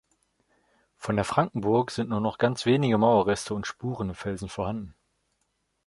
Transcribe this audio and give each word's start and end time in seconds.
Von 0.97 1.15
der 1.15 1.25
Frankenburg 1.25 1.91
sind 1.91 2.09
nur 2.09 2.21
noch 2.21 2.39
ganz 2.39 2.65
wenige 2.65 2.97
Mauerreste 2.97 3.53
und 3.53 3.67
Spuren 3.67 4.09
im 4.09 4.15
Felsen 4.15 4.49
vorhanden. 4.49 4.95